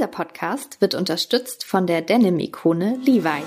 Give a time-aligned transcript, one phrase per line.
[0.00, 3.44] Dieser Podcast wird unterstützt von der Denim-Ikone Levi's.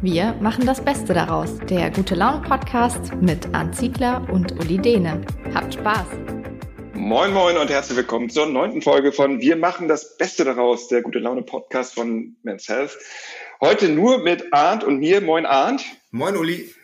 [0.00, 1.58] Wir machen das Beste daraus.
[1.68, 5.20] Der Gute Laune Podcast mit Arndt Ziegler und Uli Dehne.
[5.52, 6.06] Habt Spaß!
[6.94, 11.02] Moin Moin und herzlich willkommen zur neunten Folge von Wir machen das Beste daraus, der
[11.02, 12.96] Gute Laune Podcast von Men's Health.
[13.60, 15.20] Heute nur mit Arndt und mir.
[15.20, 15.84] Moin Arndt.
[16.12, 16.74] Moin Uli.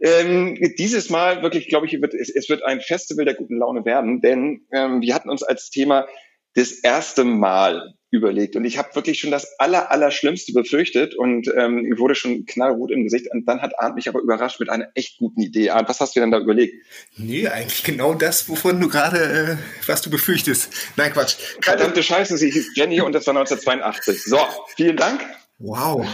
[0.00, 3.84] Ähm, dieses Mal wirklich, glaube ich, wird, es, es, wird ein Festival der guten Laune
[3.84, 6.06] werden, denn ähm, wir hatten uns als Thema
[6.54, 11.52] das erste Mal überlegt und ich habe wirklich schon das aller, aller Schlimmste befürchtet und
[11.56, 14.88] ähm, wurde schon knallrot im Gesicht und dann hat Arndt mich aber überrascht mit einer
[14.94, 15.70] echt guten Idee.
[15.70, 16.74] Arndt, was hast du denn da überlegt?
[17.16, 20.72] Nee, eigentlich genau das, wovon du gerade, äh, was du befürchtest.
[20.96, 21.36] Nein, Quatsch.
[21.60, 24.24] Verdammte Scheiße, sie hieß Jenny und das war 1982.
[24.24, 24.38] So,
[24.74, 25.20] vielen Dank.
[25.58, 26.06] Wow.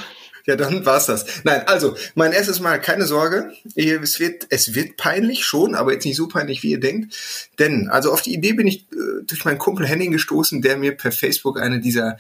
[0.47, 1.25] Ja, dann war's das.
[1.45, 3.52] Nein, also mein erstes Mal, keine Sorge.
[3.75, 7.16] Es wird, es wird peinlich schon, aber jetzt nicht so peinlich, wie ihr denkt.
[7.59, 10.96] Denn, also auf die Idee bin ich äh, durch meinen Kumpel Henning gestoßen, der mir
[10.96, 12.18] per Facebook eine dieser,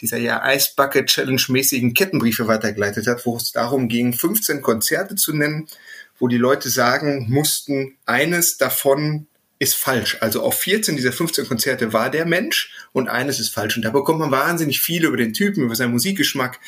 [0.00, 5.14] dieser ja Ice Bucket Challenge mäßigen Kettenbriefe weitergeleitet hat, wo es darum ging, 15 Konzerte
[5.14, 5.66] zu nennen,
[6.18, 9.26] wo die Leute sagen mussten, eines davon
[9.62, 10.18] ist falsch.
[10.20, 13.76] Also auf 14 dieser 15 Konzerte war der Mensch und eines ist falsch.
[13.76, 16.58] Und da bekommt man wahnsinnig viel über den Typen, über seinen Musikgeschmack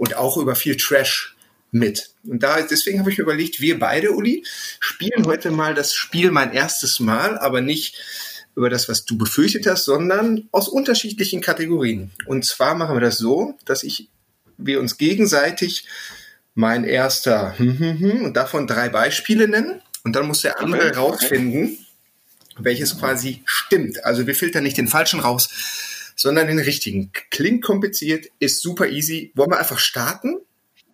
[0.00, 1.36] und auch über viel Trash
[1.72, 2.14] mit.
[2.24, 4.42] Und da, deswegen habe ich mir überlegt, wir beide, Uli,
[4.80, 7.96] spielen heute mal das Spiel mein erstes Mal, aber nicht
[8.56, 12.12] über das, was du befürchtet hast, sondern aus unterschiedlichen Kategorien.
[12.24, 14.08] Und zwar machen wir das so, dass ich,
[14.56, 15.86] wir uns gegenseitig
[16.54, 19.82] mein erster und davon drei Beispiele nennen.
[20.02, 21.76] Und dann muss der andere rausfinden,
[22.56, 24.02] welches quasi stimmt.
[24.02, 25.50] Also wir filtern nicht den falschen raus,
[26.20, 27.12] sondern den richtigen.
[27.30, 29.32] Klingt kompliziert, ist super easy.
[29.34, 30.36] Wollen wir einfach starten?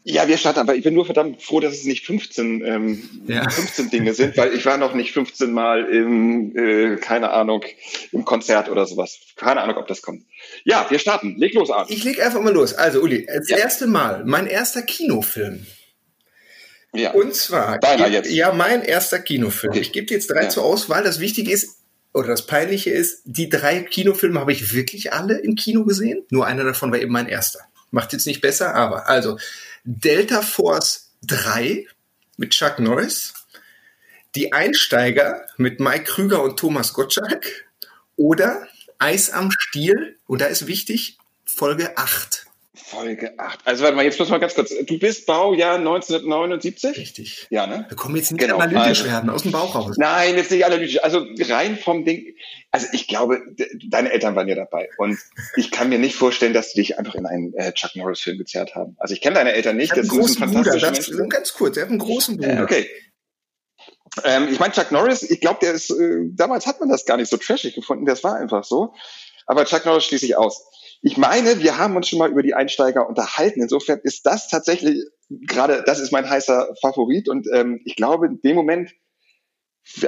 [0.04, 3.50] Ja, wir starten, aber ich bin nur verdammt froh, dass es nicht 15, ähm, ja.
[3.50, 7.64] 15 Dinge sind, weil ich war noch nicht 15 Mal im, äh, keine Ahnung,
[8.12, 9.18] im Konzert oder sowas.
[9.34, 10.22] Keine Ahnung, ob das kommt.
[10.62, 11.34] Ja, wir starten.
[11.38, 11.86] Leg los an.
[11.88, 12.72] Ich leg einfach mal los.
[12.74, 13.56] Also, Uli, als ja.
[13.56, 15.66] erste Mal, mein erster Kinofilm.
[16.94, 17.10] Ja.
[17.10, 18.30] Und zwar, Deiner jetzt.
[18.30, 19.72] ja, mein erster Kinofilm.
[19.72, 19.80] Okay.
[19.80, 20.48] Ich gebe dir jetzt drei ja.
[20.50, 21.02] zur Auswahl.
[21.02, 21.80] Das Wichtige ist,
[22.16, 26.24] oder das Peinliche ist, die drei Kinofilme habe ich wirklich alle im Kino gesehen.
[26.30, 27.60] Nur einer davon war eben mein erster.
[27.90, 29.38] Macht jetzt nicht besser, aber also
[29.84, 31.86] Delta Force 3
[32.38, 33.34] mit Chuck Norris,
[34.34, 37.66] Die Einsteiger mit Mike Krüger und Thomas Gottschalk
[38.16, 38.66] oder
[38.98, 42.45] Eis am Stiel, und da ist wichtig, Folge 8.
[42.86, 43.60] Folge 8.
[43.64, 44.72] Also warte mal, jetzt muss mal ganz kurz.
[44.86, 46.96] Du bist Baujahr 1979?
[46.96, 47.46] Richtig.
[47.50, 47.84] Ja, ne?
[47.88, 48.58] Wir kommen jetzt nicht genau.
[48.58, 49.96] analytisch also, werden, aus dem Bauch raus.
[49.98, 51.02] Nein, jetzt nicht analytisch.
[51.02, 52.36] Also rein vom Ding.
[52.70, 53.42] Also ich glaube,
[53.88, 54.88] deine Eltern waren ja dabei.
[54.98, 55.18] Und
[55.56, 58.76] ich kann mir nicht vorstellen, dass sie dich einfach in einen äh, Chuck Norris-Film gezerrt
[58.76, 58.94] haben.
[58.98, 59.90] Also ich kenne deine Eltern nicht.
[59.90, 61.10] Das ist ein fantastischer Mensch.
[61.28, 62.60] Ganz kurz, er hat einen großen Bruder.
[62.60, 62.90] Äh, okay.
[64.22, 67.16] Ähm, ich meine, Chuck Norris, ich glaube, der ist, äh, damals hat man das gar
[67.16, 68.94] nicht so trashig gefunden, das war einfach so.
[69.46, 70.64] Aber Chuck Norris schließe ich aus.
[71.02, 73.62] Ich meine, wir haben uns schon mal über die Einsteiger unterhalten.
[73.62, 77.28] Insofern ist das tatsächlich gerade, das ist mein heißer Favorit.
[77.28, 78.92] Und ähm, ich glaube, in dem Moment,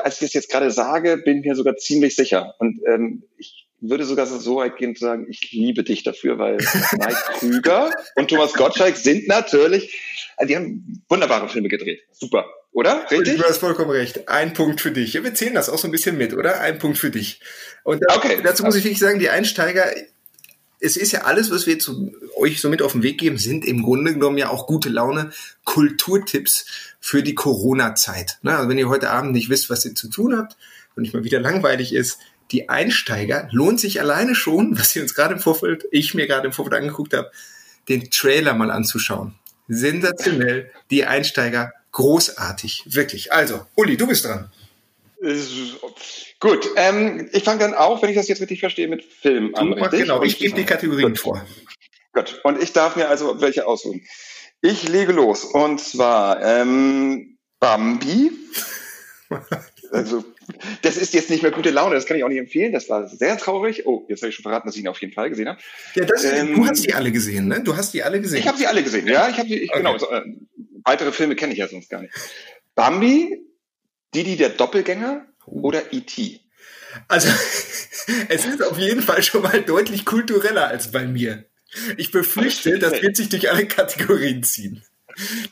[0.00, 2.54] als ich das jetzt gerade sage, bin ich mir sogar ziemlich sicher.
[2.58, 6.56] Und ähm, ich würde sogar so weit gehen zu sagen, ich liebe dich dafür, weil
[6.98, 9.96] Mike Krüger und Thomas Gottschalk sind natürlich,
[10.36, 12.00] also die haben wunderbare Filme gedreht.
[12.10, 13.06] Super, oder?
[13.10, 13.36] Richtig?
[13.36, 14.28] Du hast vollkommen recht.
[14.28, 15.14] Ein Punkt für dich.
[15.14, 16.60] wir zählen das auch so ein bisschen mit, oder?
[16.60, 17.40] Ein Punkt für dich.
[17.84, 18.40] Und okay.
[18.42, 19.84] dazu muss ich wirklich sagen, die Einsteiger,
[20.80, 23.64] es ist ja alles, was wir zu euch so mit auf den Weg geben, sind
[23.64, 25.30] im Grunde genommen ja auch gute Laune
[25.64, 26.66] Kulturtipps
[27.00, 28.38] für die Corona-Zeit.
[28.44, 30.56] Also wenn ihr heute Abend nicht wisst, was ihr zu tun habt
[30.94, 32.18] und nicht mal wieder langweilig ist,
[32.50, 36.46] die Einsteiger lohnt sich alleine schon, was ihr uns gerade im Vorfeld, ich mir gerade
[36.46, 37.30] im Vorfeld angeguckt habe,
[37.88, 39.34] den Trailer mal anzuschauen.
[39.68, 43.32] Sensationell, die Einsteiger, großartig, wirklich.
[43.32, 44.50] Also, Uli, du bist dran.
[46.40, 49.72] Gut, ähm, ich fange dann auch, wenn ich das jetzt richtig verstehe, mit Film an.
[49.72, 50.00] Richtig?
[50.00, 51.18] Genau, ich gebe die Kategorien Gut.
[51.18, 51.46] vor.
[52.12, 54.06] Gut, und ich darf mir also welche aussuchen.
[54.60, 58.30] Ich lege los, und zwar ähm, Bambi.
[59.92, 60.24] also,
[60.82, 62.72] das ist jetzt nicht mehr gute Laune, das kann ich auch nicht empfehlen.
[62.72, 63.86] Das war sehr traurig.
[63.86, 65.60] Oh, jetzt habe ich schon verraten, dass ich ihn auf jeden Fall gesehen habe.
[65.94, 67.62] Ja, das, ähm, du hast die alle gesehen, ne?
[67.62, 68.38] Du hast die alle gesehen.
[68.38, 69.28] Ich habe sie alle gesehen, ja.
[69.28, 69.78] Ich habe die, ich, okay.
[69.78, 69.98] genau.
[69.98, 70.22] So, äh,
[70.84, 72.14] weitere Filme kenne ich ja sonst gar nicht.
[72.74, 73.47] Bambi,
[74.14, 76.40] Didi der Doppelgänger, oder E.T.?
[77.08, 77.28] Also,
[78.28, 81.44] es ist auf jeden Fall schon mal deutlich kultureller als bei mir.
[81.96, 84.82] Ich befürchte, das wird sich durch alle Kategorien ziehen.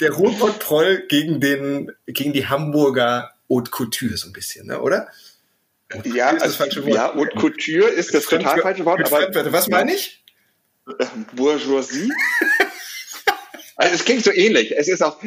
[0.00, 5.08] Der Rotbott-Proll gegen, den, gegen die Hamburger Haute Couture so ein bisschen, ne, oder?
[6.04, 6.94] Ja, also, das falsche Wort.
[6.94, 9.12] ja, Haute Couture ist das total falsche Wort.
[9.12, 10.24] Aber, was meine ich?
[11.34, 12.10] Bourgeoisie?
[13.76, 14.76] also es klingt so ähnlich.
[14.76, 15.22] Es ist auch,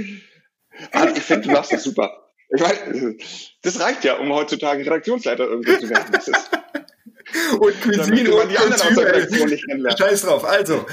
[0.91, 2.28] ah, ich finde, du machst das super.
[2.49, 3.15] Ich meine,
[3.61, 6.11] das reicht ja, um heutzutage Redaktionsleiter irgendwie zu werden.
[6.11, 6.49] Das ist,
[7.59, 9.97] und Cuisine und die anderen aus der Redaktion nicht kennenlernen.
[9.97, 10.45] Scheiß drauf.
[10.45, 10.85] Also,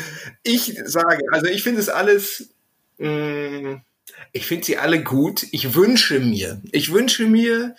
[0.42, 2.50] ich sage, also ich finde es alles,
[2.98, 3.82] mh, mm,
[4.32, 5.46] ich finde sie alle gut.
[5.52, 7.74] Ich wünsche mir, ich wünsche mir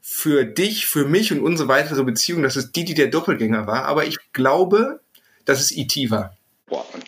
[0.00, 3.84] für dich, für mich und unsere weitere Beziehung, dass es die, die der Doppelgänger war.
[3.84, 5.00] Aber ich glaube,
[5.44, 6.10] dass es E.T.
[6.10, 6.36] war.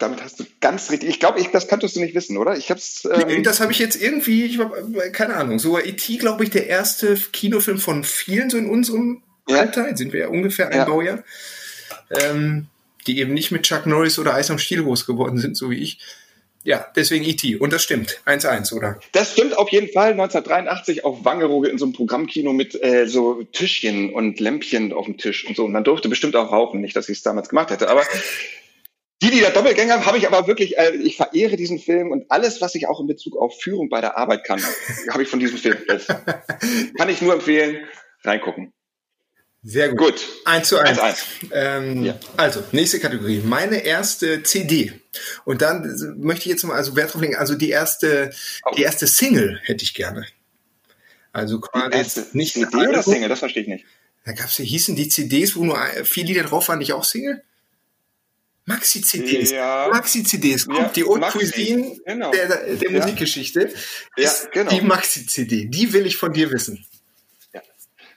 [0.02, 1.08] Damit hast du ganz richtig.
[1.08, 2.56] Ich glaube, ich, das könntest du nicht wissen, oder?
[2.56, 3.06] Ich hab's.
[3.08, 4.74] Ähm das habe ich jetzt irgendwie, ich hab,
[5.12, 5.60] keine Ahnung.
[5.60, 6.16] So E.T.
[6.16, 9.60] glaube ich der erste Kinofilm von vielen so in unserem ja.
[9.60, 9.88] Alter.
[9.88, 10.84] Jetzt sind wir ja ungefähr ein ja.
[10.86, 11.22] Baujahr.
[12.10, 12.66] Ähm,
[13.06, 15.78] die eben nicht mit Chuck Norris oder Eis am Stiel groß geworden sind, so wie
[15.78, 16.00] ich.
[16.64, 17.56] Ja, deswegen E.T.
[17.56, 18.20] Und das stimmt.
[18.26, 18.98] 1-1, oder?
[19.12, 20.12] Das stimmt auf jeden Fall.
[20.12, 25.16] 1983 auf Wangerooge in so einem Programmkino mit äh, so Tischchen und Lämpchen auf dem
[25.16, 25.64] Tisch und so.
[25.64, 26.80] Und man durfte bestimmt auch rauchen.
[26.80, 27.88] Nicht, dass ich es damals gemacht hätte.
[27.88, 28.02] Aber
[29.22, 32.60] die, die der Doppelgänger, habe ich aber wirklich, äh, ich verehre diesen Film und alles,
[32.60, 34.60] was ich auch in Bezug auf Führung bei der Arbeit kann,
[35.10, 35.78] habe ich von diesem Film.
[35.86, 37.86] Das kann ich nur empfehlen.
[38.24, 38.72] Reingucken.
[39.62, 39.98] Sehr gut.
[39.98, 40.28] Gut.
[40.44, 40.98] 1 zu 1.
[40.98, 41.26] 1, 1.
[41.52, 42.18] Ähm, ja.
[42.36, 43.42] Also, nächste Kategorie.
[43.44, 44.92] Meine erste CD.
[45.44, 48.32] Und dann möchte ich jetzt mal also Wert drauf legen, also die erste,
[48.64, 48.74] oh.
[48.76, 50.26] die erste Single hätte ich gerne.
[51.32, 53.02] Also quasi nicht CD oder.
[53.04, 53.84] Single, das verstehe ich nicht.
[54.24, 57.42] Da gab's, hießen die CDs, wo nur vier Lieder drauf waren, nicht auch Single?
[58.64, 59.50] Maxi-CDs.
[59.50, 59.88] Ja.
[59.92, 60.66] Maxi-CDs.
[60.66, 62.30] Kommt ja, die Haute Cuisine genau.
[62.30, 63.00] der, der ja.
[63.00, 63.72] Musikgeschichte.
[64.16, 64.70] Ja, genau.
[64.70, 65.66] Die Maxi-CD.
[65.66, 66.84] Die will ich von dir wissen.
[67.52, 67.60] Ja.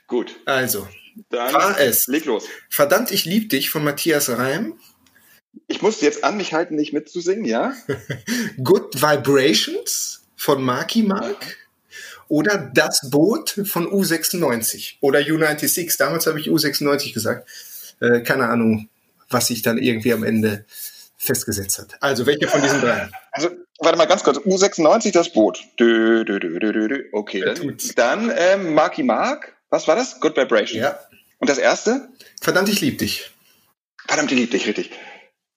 [0.06, 0.36] Gut.
[0.44, 0.86] Also,
[1.30, 2.06] dann war es.
[2.06, 2.44] Leg los.
[2.70, 4.78] Verdammt, ich lieb dich von Matthias Reim.
[5.66, 7.74] Ich musste jetzt an mich halten, nicht mitzusingen, ja?
[8.62, 11.56] Good Vibrations von Marky Mark.
[12.28, 15.96] Oder Das Boot von U96 oder U96.
[15.96, 17.48] Damals habe ich U96 gesagt.
[18.00, 18.88] Äh, keine Ahnung,
[19.28, 20.64] was sich dann irgendwie am Ende
[21.16, 21.96] festgesetzt hat.
[22.00, 23.08] Also welche von diesen drei?
[23.32, 23.50] Also
[23.80, 24.38] warte mal ganz kurz.
[24.38, 25.62] U96 das Boot.
[25.78, 29.56] Dö, dö, dö, okay, dann, dann ähm, Marky Mark.
[29.70, 30.20] Was war das?
[30.20, 30.80] Good Vibration.
[30.80, 30.98] Ja.
[31.38, 32.08] Und das erste?
[32.40, 33.30] Verdammt, ich lieb dich.
[34.06, 34.90] Verdammt, ich lieb dich, richtig.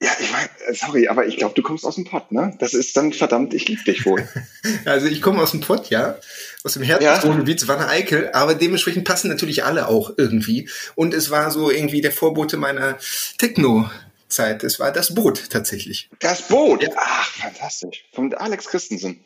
[0.01, 2.55] Ja, ich meine, sorry, aber ich glaube, du kommst aus dem Pott, ne?
[2.59, 4.27] Das ist dann verdammt, ich lieb dich wohl.
[4.85, 6.17] also ich komme aus dem Pott, ja.
[6.63, 7.67] Aus dem Herzenswohngebiet, ja.
[7.67, 10.69] Wanne Eickel, aber dementsprechend passen natürlich alle auch irgendwie.
[10.95, 12.97] Und es war so irgendwie der Vorbote meiner
[13.39, 14.63] Techno-Zeit.
[14.63, 16.09] Es war das Boot tatsächlich.
[16.19, 16.83] Das Boot?
[16.83, 16.89] Ja.
[16.95, 18.05] Ach, fantastisch.
[18.13, 19.19] Von Alex Christensen.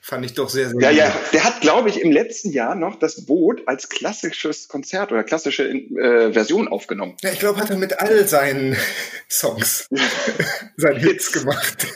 [0.00, 0.98] Fand ich doch sehr, sehr Ja, gut.
[0.98, 1.20] ja.
[1.32, 5.68] Der hat, glaube ich, im letzten Jahr noch das Boot als klassisches Konzert oder klassische
[5.68, 7.16] äh, Version aufgenommen.
[7.22, 8.76] Ja, ich glaube, hat er mit all seinen
[9.28, 9.88] Songs
[10.76, 11.88] seinen Hits gemacht.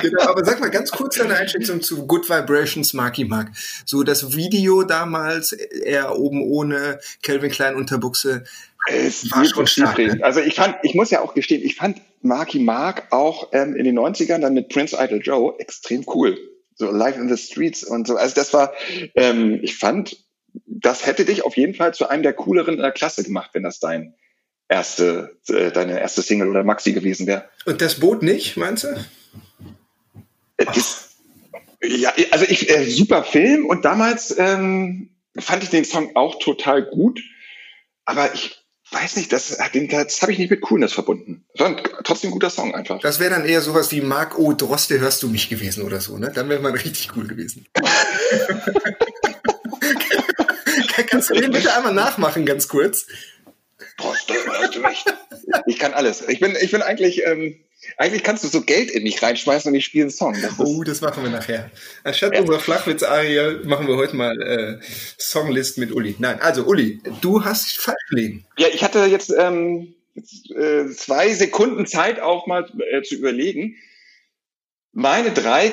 [0.00, 3.50] genau, aber sag mal ganz kurz deine Einschätzung zu Good Vibrations Marky Mark.
[3.84, 8.44] So das Video damals, er oben ohne Calvin Klein Unterbuchse.
[8.88, 9.98] Es war schon stark.
[9.98, 10.18] Ne?
[10.22, 13.84] Also ich fand, ich muss ja auch gestehen, ich fand Marky Mark auch ähm, in
[13.84, 16.38] den 90ern dann mit Prince Idol Joe extrem cool
[16.74, 18.16] so Live in the Streets und so.
[18.16, 18.72] Also das war,
[19.14, 20.16] ähm, ich fand,
[20.66, 23.62] das hätte dich auf jeden Fall zu einem der cooleren in der Klasse gemacht, wenn
[23.62, 24.14] das dein
[24.68, 27.48] erste, äh, deine erste Single oder Maxi gewesen wäre.
[27.64, 28.88] Und das Boot nicht, meinst du?
[30.56, 31.16] Äh, das,
[31.82, 36.82] ja, also ich, äh, super Film und damals ähm, fand ich den Song auch total
[36.82, 37.20] gut,
[38.04, 38.61] aber ich
[38.92, 41.44] weiß nicht, das, das habe ich nicht mit Coolness verbunden.
[42.04, 43.00] Trotzdem ein guter Song einfach.
[43.00, 44.52] Das wäre dann eher sowas wie Marc O.
[44.52, 46.30] Droste, hörst du mich gewesen oder so, ne?
[46.34, 47.66] Dann wäre man richtig cool gewesen.
[51.08, 53.06] Kannst du den bitte einmal nachmachen, ganz kurz?
[53.98, 55.04] Droste, hörst du mich?
[55.66, 56.26] Ich kann alles.
[56.28, 57.58] Ich bin, ich bin eigentlich, ähm,
[57.96, 60.36] eigentlich kannst du so Geld in mich reinschmeißen und ich spiele einen Song.
[60.40, 61.70] Das oh, das machen wir nachher.
[62.04, 62.40] Anstatt ja.
[62.40, 64.78] unserer Flachwitz-Arie machen wir heute mal äh,
[65.18, 66.16] Songlist mit Uli.
[66.18, 68.44] Nein, also Uli, du hast falsch gelegen.
[68.56, 73.76] Ja, ich hatte jetzt, ähm, jetzt äh, zwei Sekunden Zeit auch mal äh, zu überlegen.
[74.92, 75.72] Meine drei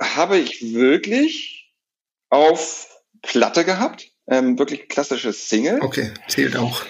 [0.00, 1.72] habe ich wirklich
[2.30, 2.88] auf
[3.22, 4.10] Platte gehabt.
[4.26, 5.80] Ähm, wirklich klassische Single.
[5.82, 6.82] Okay, zählt auch.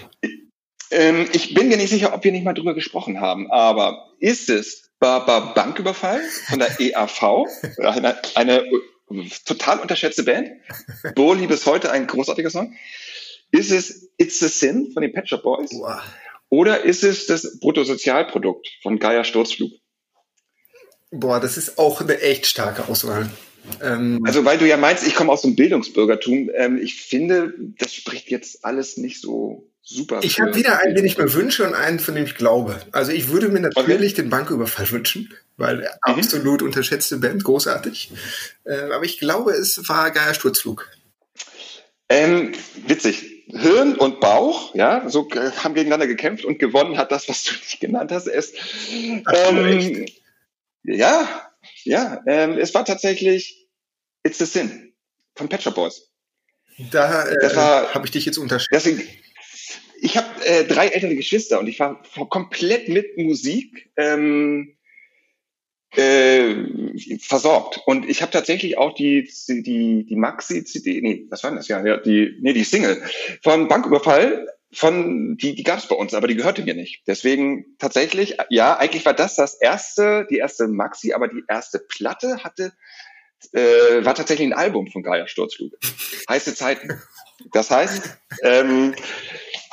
[0.91, 4.49] Ähm, ich bin mir nicht sicher, ob wir nicht mal drüber gesprochen haben, aber ist
[4.49, 7.47] es Baba Banküberfall von der EAV,
[7.79, 8.65] eine, eine
[9.45, 10.51] total unterschätzte Band,
[11.15, 12.75] Burli bis heute ein großartiger Song.
[13.51, 15.71] Ist es It's a Sin von den Pet Shop Boys?
[15.73, 16.01] Wow.
[16.49, 19.73] Oder ist es das Bruttosozialprodukt von Gaia Sturzflug?
[21.11, 23.31] Boah, das ist auch eine echt starke Auswahl.
[23.83, 26.51] Ähm, also weil du ja meinst, ich komme aus dem Bildungsbürgertum.
[26.55, 30.21] Ähm, ich finde, das spricht jetzt alles nicht so super.
[30.23, 32.81] Ich habe wieder einen, den ich mir wünsche und einen, von dem ich glaube.
[32.93, 34.23] Also ich würde mir natürlich okay.
[34.23, 35.87] den Banküberfall wünschen, weil mhm.
[36.01, 38.11] absolut unterschätzte Band, großartig.
[38.65, 40.91] Äh, aber ich glaube, es war Geier Sturzflug.
[42.09, 42.53] Ähm,
[42.87, 43.31] witzig.
[43.47, 47.53] Hirn und Bauch, ja, so äh, haben gegeneinander gekämpft und gewonnen hat das, was du
[47.53, 48.27] nicht genannt hast.
[48.27, 48.55] Es,
[48.91, 50.07] ähm,
[50.83, 51.29] ja,
[51.85, 53.69] ja, ähm, es war tatsächlich
[54.23, 54.95] It's the Sin
[55.37, 56.11] von Pet Shop Boys.
[56.91, 58.87] Da äh, habe ich dich jetzt unterschätzt.
[60.01, 64.77] Ich habe äh, drei ältere Geschwister und ich war komplett mit Musik ähm,
[65.97, 66.55] äh,
[67.21, 67.81] versorgt.
[67.87, 71.69] Und ich habe tatsächlich auch die, die, die Maxi-CD, nee, was war denn das?
[71.69, 73.03] Ja, ja, die, nee, die Single
[73.43, 77.05] von Banküberfall von, die, die gab es bei uns, aber die gehörte mir nicht.
[77.07, 82.43] Deswegen tatsächlich, ja, eigentlich war das das erste, die erste Maxi, aber die erste Platte
[82.43, 82.73] hatte,
[83.53, 85.73] äh, war tatsächlich ein Album von Gaia Sturzflug.
[86.29, 87.01] Heiße Zeiten.
[87.53, 88.95] Das heißt, ähm,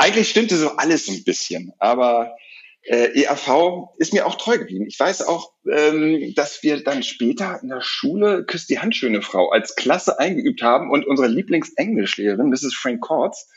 [0.01, 2.36] eigentlich stimmte so alles ein bisschen, aber
[2.84, 4.86] äh, ERV ist mir auch treu geblieben.
[4.88, 9.51] Ich weiß auch, ähm, dass wir dann später in der Schule Küss die Handschöne Frau
[9.51, 12.74] als Klasse eingeübt haben und unsere Lieblingsenglischlehrerin, Mrs.
[12.74, 13.48] Frank Kortz,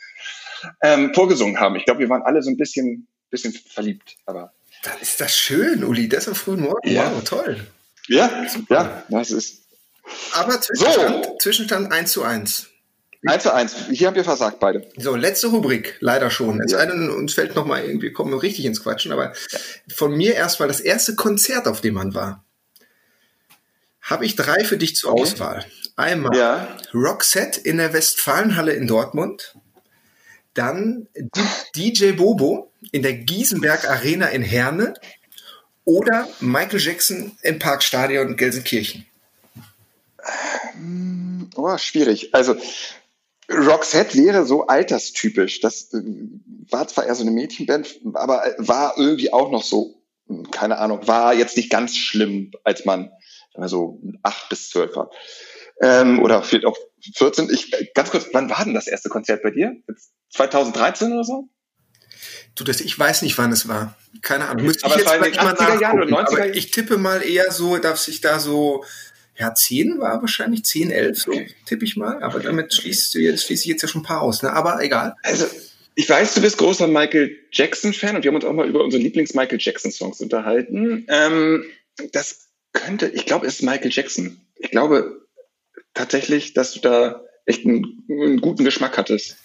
[0.83, 1.75] ähm, vorgesungen haben.
[1.75, 4.15] Ich glaube, wir waren alle so ein bisschen, bisschen verliebt.
[4.27, 6.07] Aber dann ist das schön, Uli.
[6.07, 6.87] Das ist frühen Morgen.
[6.87, 7.11] Ja.
[7.11, 7.67] Wow, toll.
[8.07, 9.63] Ja, ja, das ist.
[10.33, 11.37] Aber Zwischenstand, so.
[11.39, 12.69] Zwischenstand 1 zu 1.
[13.25, 13.75] 1 zu 1.
[13.91, 14.87] Hier haben wir versagt, beide.
[14.97, 16.61] So, letzte Rubrik, leider schon.
[16.61, 16.79] Es ja.
[16.79, 19.33] einen, uns fällt noch mal irgendwie, kommen wir richtig ins Quatschen, aber
[19.93, 22.43] von mir erstmal das erste Konzert, auf dem man war.
[24.01, 25.21] Habe ich drei für dich zur okay.
[25.23, 25.65] Auswahl.
[25.95, 26.77] Einmal ja.
[26.93, 29.55] Roxette in der Westfalenhalle in Dortmund.
[30.53, 31.07] Dann
[31.75, 34.93] DJ Bobo in der Giesenberg Arena in Herne.
[35.85, 39.05] Oder Michael Jackson im Parkstadion Gelsenkirchen.
[41.55, 42.33] Oh, schwierig.
[42.33, 42.57] Also
[43.49, 45.59] Roxette wäre so alterstypisch.
[45.61, 46.01] Das äh,
[46.69, 50.77] war zwar eher so eine Mädchenband, aber äh, war irgendwie auch noch so, hm, keine
[50.77, 53.11] Ahnung, war jetzt nicht ganz schlimm, als man
[53.67, 55.09] so acht bis zwölf war.
[55.81, 56.77] Ähm, oder vielleicht auch
[57.15, 57.49] 14.
[57.49, 59.75] Ich, ganz kurz, wann war denn das erste Konzert bei dir?
[60.31, 61.49] 2013 oder so?
[62.55, 63.95] Du, das, ich weiß nicht, wann es war.
[64.21, 64.65] Keine Ahnung.
[64.65, 66.53] Müsste aber ich jetzt es war in den 80er Jahren oder 90er Jahren?
[66.53, 68.83] Ich tippe mal eher so, dass sich da so
[69.37, 71.31] ja, 10 war wahrscheinlich, 10, 11, so
[71.65, 72.23] tippe ich mal.
[72.23, 74.53] Aber damit schließt du jetzt, schließe ich jetzt ja schon ein paar aus, ne?
[74.53, 75.15] Aber egal.
[75.23, 75.45] Also,
[75.95, 79.01] ich weiß, du bist großer Michael Jackson-Fan und wir haben uns auch mal über unsere
[79.03, 81.05] Lieblings-Michael Jackson-Songs unterhalten.
[81.09, 81.65] Ähm,
[82.11, 84.41] das könnte, ich glaube, es ist Michael Jackson.
[84.55, 85.25] Ich glaube
[85.93, 89.37] tatsächlich, dass du da echt einen, einen guten Geschmack hattest.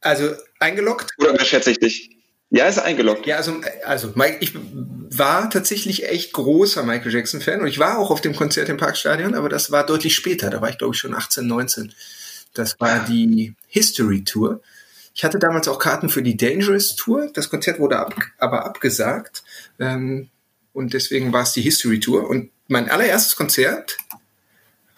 [0.00, 1.12] Also eingeloggt?
[1.18, 2.15] Oder unterschätze ich dich?
[2.50, 3.26] Ja, ist eingeloggt.
[3.26, 8.20] Ja, also, also ich war tatsächlich echt großer Michael Jackson-Fan und ich war auch auf
[8.20, 10.48] dem Konzert im Parkstadion, aber das war deutlich später.
[10.50, 11.92] Da war ich, glaube ich, schon 18, 19.
[12.54, 14.60] Das war die History Tour.
[15.14, 17.30] Ich hatte damals auch Karten für die Dangerous Tour.
[17.32, 19.42] Das Konzert wurde ab, aber abgesagt.
[19.78, 20.28] Ähm,
[20.72, 22.28] und deswegen war es die History Tour.
[22.28, 23.96] Und mein allererstes Konzert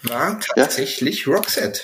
[0.02, 1.35] war tatsächlich ja.
[1.35, 1.83] Roxette.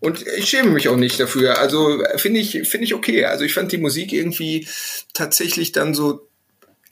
[0.00, 1.58] Und ich schäme mich auch nicht dafür.
[1.58, 3.24] Also finde ich, finde ich okay.
[3.24, 4.68] Also ich fand die Musik irgendwie
[5.12, 6.28] tatsächlich dann so,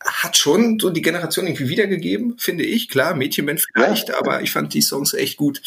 [0.00, 2.88] hat schon so die Generation irgendwie wiedergegeben, finde ich.
[2.88, 4.18] Klar, Mädchenband vielleicht, ja.
[4.18, 5.62] aber ich fand die Songs echt gut.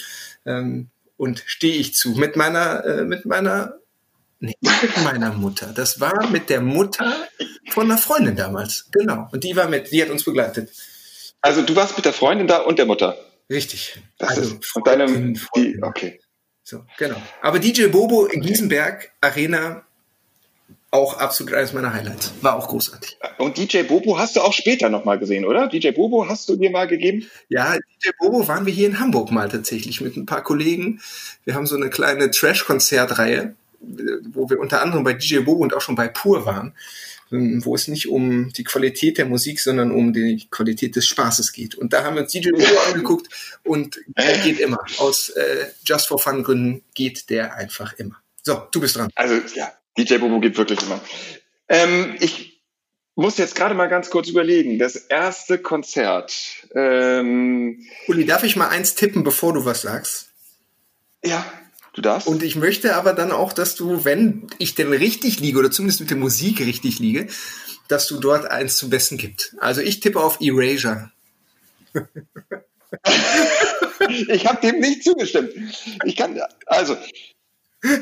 [0.46, 2.12] Ähm, und stehe ich zu.
[2.12, 3.80] Mit meiner, äh, mit meiner,
[4.40, 5.74] nee, mit meiner Mutter.
[5.76, 7.28] Das war mit der Mutter
[7.72, 8.88] von einer Freundin damals.
[8.92, 9.28] Genau.
[9.32, 10.72] Und die war mit, die hat uns begleitet.
[11.42, 13.18] Also du warst mit der Freundin da und der Mutter.
[13.50, 14.00] Richtig.
[14.18, 16.20] Das also ist von deinem, die, okay.
[16.70, 17.16] So, genau.
[17.42, 19.84] Aber DJ Bobo in Giesenberg Arena
[20.92, 22.32] auch absolut eines meiner Highlights.
[22.42, 23.18] War auch großartig.
[23.40, 25.68] Und DJ Bobo hast du auch später nochmal gesehen, oder?
[25.68, 27.28] DJ Bobo hast du dir mal gegeben?
[27.48, 31.02] Ja, DJ Bobo waren wir hier in Hamburg mal tatsächlich mit ein paar Kollegen.
[31.44, 35.82] Wir haben so eine kleine Trash-Konzertreihe, wo wir unter anderem bei DJ Bobo und auch
[35.82, 36.74] schon bei Pur waren.
[37.32, 41.52] Ähm, wo es nicht um die Qualität der Musik, sondern um die Qualität des Spaßes
[41.52, 41.76] geht.
[41.76, 43.28] Und da haben wir uns DJ Bobo angeguckt
[43.64, 44.80] und der geht immer.
[44.98, 48.16] Aus äh, Just for Fun Gründen geht der einfach immer.
[48.42, 49.10] So, du bist dran.
[49.16, 51.00] Also ja, DJ Bobo geht wirklich immer.
[51.68, 52.64] Ähm, ich
[53.16, 54.80] muss jetzt gerade mal ganz kurz überlegen.
[54.80, 56.34] Das erste Konzert.
[56.74, 60.30] Ähm, Uli, darf ich mal eins tippen, bevor du was sagst?
[61.24, 61.46] Ja.
[62.00, 62.28] Du darfst.
[62.30, 66.00] Und ich möchte aber dann auch, dass du, wenn ich denn richtig liege oder zumindest
[66.00, 67.28] mit der Musik richtig liege,
[67.90, 69.54] dass du dort eins zum Besten gibt.
[69.60, 71.12] Also ich tippe auf Erasure.
[74.30, 75.52] ich habe dem nicht zugestimmt.
[76.06, 76.96] Ich kann, also.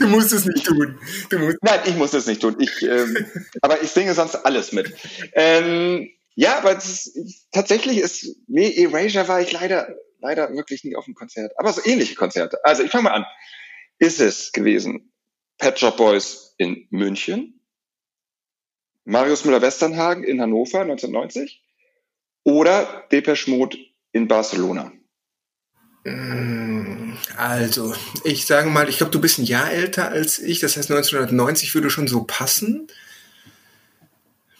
[0.00, 0.98] Du musst es nicht tun.
[1.30, 2.56] Nein, ich muss es nicht tun.
[2.58, 3.16] Ich, ähm,
[3.60, 4.92] aber ich singe sonst alles mit.
[5.32, 7.16] Ähm, ja, aber ist,
[7.52, 9.94] tatsächlich ist, nee, Erasure war ich leider
[10.24, 11.52] leider wirklich nie auf dem Konzert.
[11.58, 12.58] Aber so ähnliche Konzerte.
[12.64, 13.26] Also ich fange mal an.
[13.98, 15.12] Ist es gewesen
[15.58, 17.60] Pet Shop Boys in München,
[19.04, 21.62] Marius Müller-Westernhagen in Hannover 1990
[22.42, 23.76] oder Depeche Mode
[24.12, 24.92] in Barcelona?
[26.04, 30.60] Mm, also, ich sage mal, ich glaube, du bist ein Jahr älter als ich.
[30.60, 32.88] Das heißt, 1990 würde schon so passen.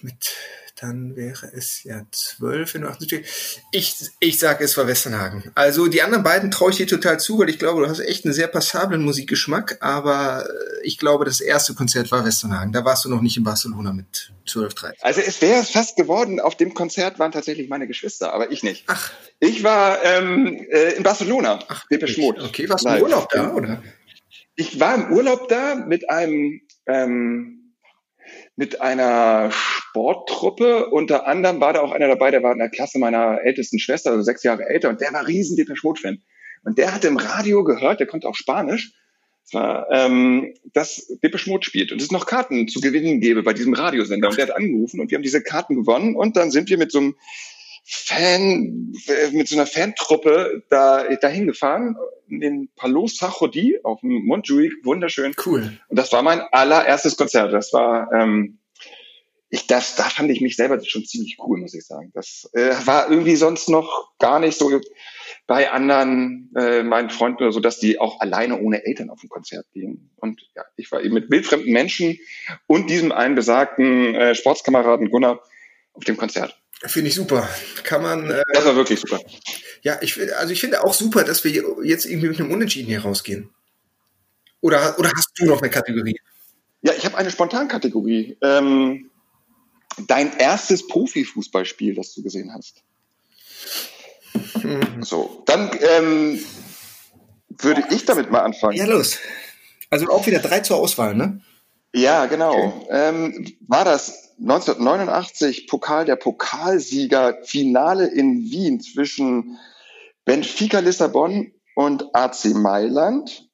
[0.02, 0.36] Mit
[0.80, 3.26] dann wäre es ja 12 in 78.
[3.70, 5.52] Ich, ich sage, es war Westernhagen.
[5.54, 8.24] Also die anderen beiden traue ich dir total zu, weil ich glaube, du hast echt
[8.24, 12.72] einen sehr passablen Musikgeschmack, aber äh, ich glaube, das erste Konzert war Westernhagen.
[12.72, 14.98] Da warst du noch nicht in Barcelona mit 12, 13.
[15.02, 18.84] Also es wäre fast geworden, auf dem Konzert waren tatsächlich meine Geschwister, aber ich nicht.
[18.88, 19.12] Ach.
[19.38, 22.42] Ich war ähm, äh, in Barcelona, Ach, Depeche Mode.
[22.42, 23.82] Okay, warst du im Urlaub da, oder?
[24.56, 27.64] Ich war im Urlaub da mit einem ähm,
[28.56, 29.50] mit einer
[29.94, 30.86] Sporttruppe.
[30.90, 34.10] Unter anderem war da auch einer dabei, der war in der Klasse meiner ältesten Schwester,
[34.10, 36.20] also sechs Jahre älter, und der war riesen Depeche Mode-Fan.
[36.64, 38.92] Und der hatte im Radio gehört, der konnte auch Spanisch,
[39.44, 43.52] das war, ähm, dass Depeche Mode spielt und es noch Karten zu gewinnen gäbe bei
[43.52, 44.30] diesem Radiosender.
[44.30, 46.90] Und der hat angerufen und wir haben diese Karten gewonnen und dann sind wir mit
[46.90, 47.14] so einem
[47.84, 48.94] Fan,
[49.32, 51.96] mit so einer Fantruppe da, dahin gefahren,
[52.28, 55.34] in den Palos Sarkodie auf dem Montjuic, wunderschön.
[55.44, 55.78] Cool.
[55.88, 57.52] Und das war mein allererstes Konzert.
[57.52, 58.58] Das war, ähm,
[59.54, 62.10] ich, das, da fand ich mich selber schon ziemlich cool, muss ich sagen.
[62.12, 64.80] Das äh, war irgendwie sonst noch gar nicht so
[65.46, 69.28] bei anderen äh, meinen Freunden oder so, dass die auch alleine ohne Eltern auf ein
[69.28, 70.10] Konzert gehen.
[70.16, 72.18] Und ja, ich war eben mit wildfremden Menschen
[72.66, 75.40] und diesem einen besagten äh, Sportskameraden Gunnar
[75.92, 76.58] auf dem Konzert.
[76.86, 77.48] Finde ich super.
[77.84, 78.28] Kann man.
[78.28, 79.20] Äh, das war wirklich super.
[79.82, 81.52] Ja, ich also ich finde auch super, dass wir
[81.84, 83.50] jetzt irgendwie mit einem Unentschieden hier rausgehen.
[84.60, 86.16] Oder, oder hast du noch eine Kategorie?
[86.82, 88.36] Ja, ich habe eine Spontankategorie.
[88.42, 89.10] Ähm,
[90.06, 92.82] dein erstes Profifußballspiel, das du gesehen hast.
[94.62, 95.02] Mhm.
[95.02, 96.44] So, dann ähm,
[97.48, 98.76] würde ich damit mal anfangen.
[98.76, 99.18] Ja, los.
[99.90, 101.40] Also auch wieder drei zur Auswahl, ne?
[101.94, 102.54] Ja, genau.
[102.54, 102.86] Okay.
[102.90, 109.58] Ähm, war das 1989 Pokal der Pokalsieger Finale in Wien zwischen
[110.24, 113.48] Benfica Lissabon und AC Mailand?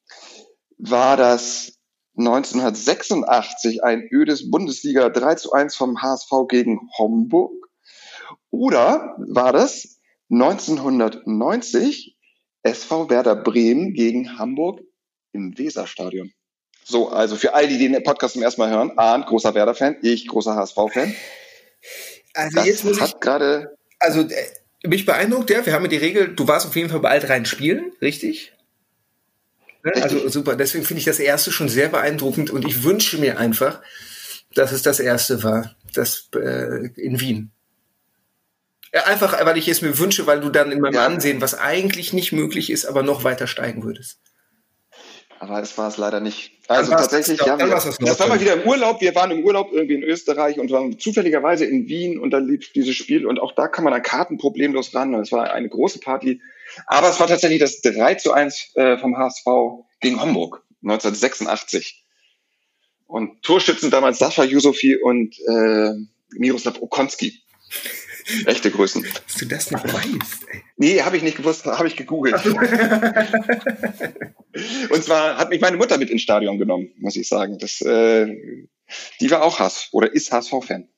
[0.78, 1.79] War das
[2.16, 7.52] 1986 ein ödes Bundesliga 3 zu 1 vom HSV gegen Homburg?
[8.50, 10.00] Oder war das
[10.30, 12.16] 1990
[12.62, 14.80] SV Werder Bremen gegen Hamburg
[15.32, 16.32] im Weserstadion?
[16.84, 19.98] So, also für all die, die den Podcast zum ersten Mal hören, Arndt, großer Werder-Fan,
[20.02, 21.14] ich, großer HSV-Fan.
[22.34, 23.76] Also das jetzt muss ich gerade.
[23.98, 27.00] Also äh, mich beeindruckt, ja, wir haben ja die Regel, du warst auf jeden Fall
[27.00, 28.52] bei all dreien Spielen, richtig?
[29.84, 29.92] Ne?
[30.02, 33.80] Also super, deswegen finde ich das erste schon sehr beeindruckend und ich wünsche mir einfach,
[34.54, 37.50] dass es das erste war, das äh, in Wien.
[38.92, 41.06] Ja, einfach, weil ich es mir wünsche, weil du dann in meinem ja.
[41.06, 44.18] Ansehen, was eigentlich nicht möglich ist, aber noch weiter steigen würdest.
[45.38, 46.52] Aber es war es leider nicht.
[46.68, 49.00] Also tatsächlich, ja, wir, das, das war mal wieder im Urlaub.
[49.00, 52.72] Wir waren im Urlaub irgendwie in Österreich und waren zufälligerweise in Wien und dann lief
[52.72, 55.14] dieses Spiel und auch da kann man an Karten problemlos ran.
[55.14, 56.42] Und es war eine große Party.
[56.86, 59.44] Aber es war tatsächlich das 3 zu 1 äh, vom HSV
[60.00, 62.04] gegen Homburg 1986.
[63.06, 65.92] Und Torschützen damals Sascha Yusofi und äh,
[66.30, 67.42] Miroslav Okonski.
[68.46, 69.02] Echte Größen.
[69.26, 70.62] Dass du das nicht weißt, ey.
[70.76, 72.42] Nee, habe ich nicht gewusst, habe ich gegoogelt.
[74.90, 77.58] Und zwar hat mich meine Mutter mit ins Stadion genommen, muss ich sagen.
[77.58, 78.26] Das, äh,
[79.20, 80.88] die war auch Hass oder ist HSV-Fan.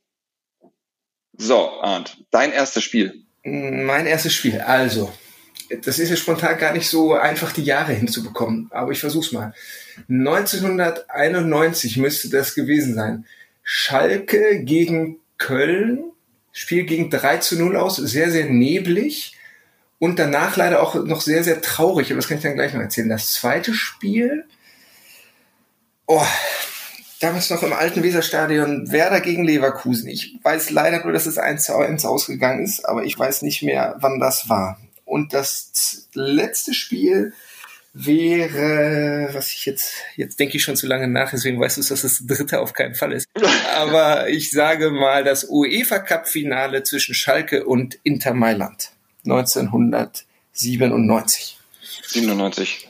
[1.33, 3.25] So, Arndt, dein erstes Spiel.
[3.43, 4.61] Mein erstes Spiel.
[4.61, 5.13] Also,
[5.85, 9.55] das ist ja spontan gar nicht so einfach, die Jahre hinzubekommen, aber ich versuch's mal.
[10.09, 13.27] 1991 müsste das gewesen sein.
[13.63, 16.13] Schalke gegen Köln
[16.53, 19.35] Spiel ging 3 zu 0 aus, sehr, sehr neblig
[19.99, 22.09] und danach leider auch noch sehr, sehr traurig.
[22.11, 23.09] Aber das kann ich dann gleich noch erzählen.
[23.09, 24.45] Das zweite Spiel,
[26.07, 26.27] oh,
[27.21, 30.09] damals noch im alten Weserstadion, Werder gegen Leverkusen.
[30.11, 33.63] Ich weiß leider nur, dass es 1 zu 1 ausgegangen ist, aber ich weiß nicht
[33.63, 34.79] mehr, wann das war.
[35.13, 37.35] Und das letzte Spiel
[37.93, 42.01] wäre, was ich jetzt, jetzt denke ich schon zu lange nach, deswegen weißt du, dass
[42.01, 43.27] das dritte auf keinen Fall ist.
[43.77, 48.93] Aber ich sage mal das UEFA Cup Finale zwischen Schalke und Inter Mailand
[49.27, 51.59] 1997.
[52.07, 52.89] 97.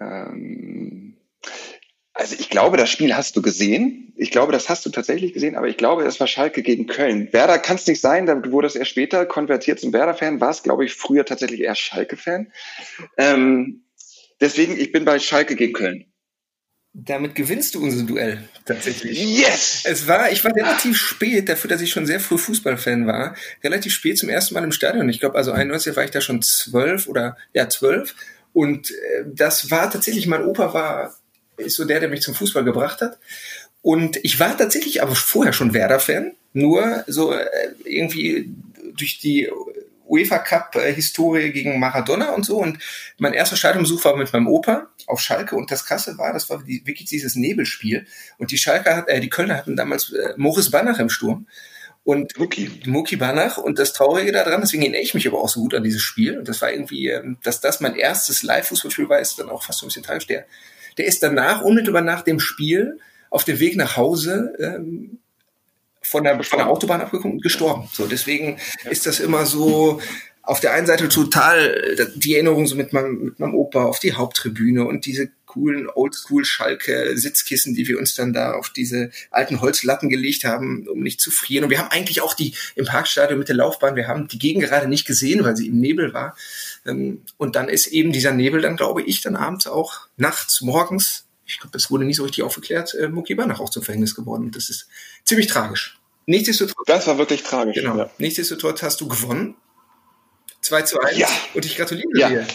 [0.00, 1.14] Ähm,
[2.14, 4.12] also ich glaube, das Spiel hast du gesehen.
[4.16, 7.32] Ich glaube, das hast du tatsächlich gesehen, aber ich glaube, das war Schalke gegen Köln.
[7.32, 10.62] Werder kann es nicht sein, da wurde es erst später konvertiert zum Werder-Fan, war es,
[10.62, 12.52] glaube ich, früher tatsächlich eher Schalke-Fan.
[13.16, 13.82] Ähm,
[14.42, 16.04] Deswegen, ich bin bei Schalke gegen Köln.
[16.92, 19.16] Damit gewinnst du unser Duell tatsächlich.
[19.16, 19.82] Yes!
[19.84, 23.94] Es war, ich war relativ spät, dafür, dass ich schon sehr früh Fußballfan war, relativ
[23.94, 25.08] spät zum ersten Mal im Stadion.
[25.08, 28.16] Ich glaube, also 91 war ich da schon zwölf oder ja zwölf.
[28.52, 31.14] Und äh, das war tatsächlich, mein Opa war
[31.62, 33.18] ist so der, der mich zum Fußball gebracht hat.
[33.82, 37.46] Und ich war tatsächlich aber vorher schon Werder-Fan, nur so äh,
[37.84, 38.50] irgendwie
[38.96, 39.50] durch die
[40.06, 42.58] UEFA Cup äh, Historie gegen Maradona und so.
[42.58, 42.78] Und
[43.18, 46.62] mein erster Stadionbesuch war mit meinem Opa auf Schalke und das Krasse war, das war
[46.62, 48.06] die, wirklich dieses Nebelspiel.
[48.38, 51.46] Und die Schalke hat, äh, die Kölner hatten damals äh, Moritz Banach im Sturm.
[52.04, 52.68] Und Muki.
[52.84, 55.84] Muki Banach und das Traurige daran, deswegen erinnere ich mich aber auch so gut an
[55.84, 56.38] dieses Spiel.
[56.38, 59.78] Und das war irgendwie, ähm, dass das mein erstes Live-Fußballspiel war, ist dann auch fast
[59.78, 60.26] so ein bisschen tragisch.
[60.26, 60.46] Der,
[60.98, 62.98] der ist danach, unmittelbar nach dem Spiel,
[63.30, 65.18] auf dem Weg nach Hause ähm,
[66.02, 67.88] von, der, von der Autobahn abgekommen und gestorben.
[67.92, 68.58] So, deswegen
[68.90, 70.00] ist das immer so,
[70.42, 74.14] auf der einen Seite total die Erinnerung so mit meinem, mit meinem Opa auf die
[74.14, 80.44] Haupttribüne und diese coolen Oldschool-Schalke-Sitzkissen, die wir uns dann da auf diese alten Holzlatten gelegt
[80.44, 81.64] haben, um nicht zu frieren.
[81.64, 84.64] Und wir haben eigentlich auch die im Parkstadion mit der Laufbahn, wir haben die Gegend
[84.64, 86.36] gerade nicht gesehen, weil sie im Nebel war.
[86.86, 91.26] Ähm, und dann ist eben dieser Nebel dann, glaube ich, dann abends auch nachts, morgens,
[91.46, 94.44] ich glaube, das wurde nie so richtig aufgeklärt, äh, Mucki Banach auch zum Verhängnis geworden.
[94.44, 94.88] Und das ist
[95.24, 95.98] ziemlich tragisch.
[96.26, 96.86] Nichtsdestotrotz.
[96.86, 97.76] Das war wirklich tragisch.
[97.76, 97.96] Genau.
[97.96, 98.10] Ja.
[98.18, 99.56] Nichtsdestotrotz hast du gewonnen.
[100.62, 101.18] 2 zu 1.
[101.18, 101.28] Ja.
[101.54, 102.28] Und ich gratuliere ja.
[102.28, 102.46] dir.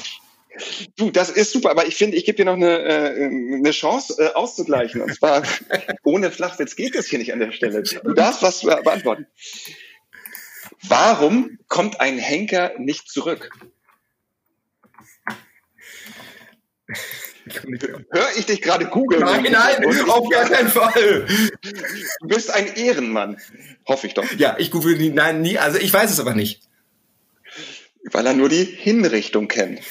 [0.95, 4.15] Du, das ist super, aber ich finde, ich gebe dir noch eine, äh, eine Chance
[4.17, 5.01] äh, auszugleichen.
[5.01, 5.43] Und zwar
[6.03, 7.83] ohne Flachwitz geht es hier nicht an der Stelle.
[7.83, 9.27] Du darfst was beantworten.
[10.83, 13.51] Warum kommt ein Henker nicht zurück?
[16.87, 19.23] Hör ich dich gerade googeln?
[19.23, 21.27] Nein, nein, auf gar keinen Fall.
[22.21, 23.37] Du bist ein Ehrenmann.
[23.85, 24.25] Hoffe ich doch.
[24.37, 26.61] Ja, ich google nie, nein, nie, also ich weiß es aber nicht.
[28.11, 29.81] Weil er nur die Hinrichtung kennt.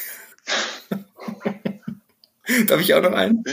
[2.67, 3.45] Darf ich auch noch einen?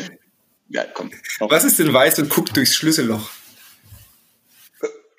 [0.69, 1.11] Ja, komm.
[1.39, 3.29] Was ist denn weiß und guckt durchs Schlüsselloch?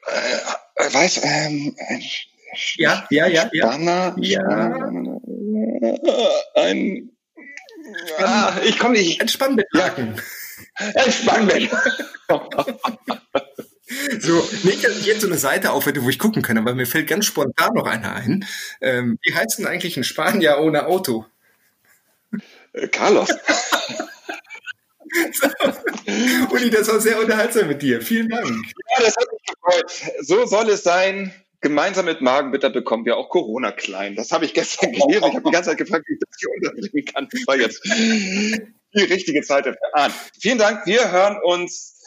[0.06, 2.02] Äh, äh weiß, ähm, ein
[2.76, 3.72] ja, ja, ja, ja.
[3.72, 4.40] Spanner, ja.
[6.54, 7.10] Ein,
[8.18, 9.20] ah, ich komme nicht.
[9.20, 10.20] Ein Spannbettlaken.
[10.78, 10.86] Ja.
[10.94, 12.78] Ein Spannbettlaken.
[14.20, 16.86] So, nicht, dass ich jetzt so eine Seite aufhätte, wo ich gucken kann, aber mir
[16.86, 18.46] fällt ganz spontan noch einer ein.
[18.80, 21.26] Ähm, wie heißt denn eigentlich ein Spanier ohne Auto?
[22.72, 23.28] Äh, Carlos.
[23.28, 24.04] so.
[26.50, 28.00] Uli, das war sehr unterhaltsam mit dir.
[28.00, 28.46] Vielen Dank.
[28.46, 30.12] Ja, das hat mich gefreut.
[30.22, 31.32] So soll es sein.
[31.64, 34.16] Gemeinsam mit Magenbitter bekommen wir auch Corona klein.
[34.16, 35.24] Das habe ich gestern gelesen.
[35.28, 37.26] Ich habe die ganze Zeit gefragt, wie ich das hier unterbringen kann.
[37.32, 37.82] Das war jetzt
[38.94, 39.80] die richtige Zeit dafür.
[39.94, 40.84] Ah, vielen Dank.
[40.84, 42.02] Wir hören uns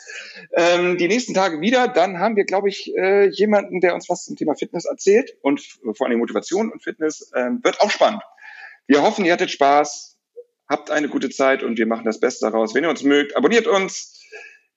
[0.54, 1.88] ähm, die nächsten Tage wieder.
[1.88, 5.60] Dann haben wir, glaube ich, äh, jemanden, der uns was zum Thema Fitness erzählt und
[5.94, 7.32] vor allem Motivation und Fitness.
[7.36, 8.22] Ähm, wird auch spannend.
[8.86, 10.20] Wir hoffen, ihr hattet Spaß,
[10.70, 12.76] habt eine gute Zeit und wir machen das Beste daraus.
[12.76, 14.17] Wenn ihr uns mögt, abonniert uns.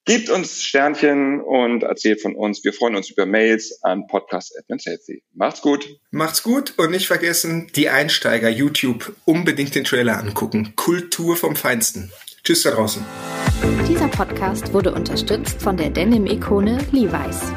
[0.07, 2.65] Gebt uns Sternchen und erzählt von uns.
[2.65, 5.23] Wir freuen uns über Mails an podcast.healthy.
[5.35, 5.87] Macht's gut.
[6.11, 10.73] Macht's gut und nicht vergessen, die Einsteiger YouTube unbedingt den Trailer angucken.
[10.75, 12.11] Kultur vom Feinsten.
[12.43, 13.05] Tschüss da draußen.
[13.87, 17.53] Dieser Podcast wurde unterstützt von der Denim-Ikone Levi's.